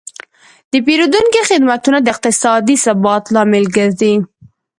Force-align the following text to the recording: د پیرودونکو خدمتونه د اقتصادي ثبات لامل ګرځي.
د 0.71 0.73
پیرودونکو 0.85 1.39
خدمتونه 1.49 1.97
د 2.01 2.07
اقتصادي 2.13 2.75
ثبات 2.85 3.23
لامل 3.33 3.65
ګرځي. 3.77 4.13